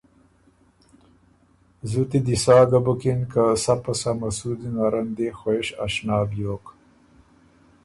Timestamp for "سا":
2.43-2.57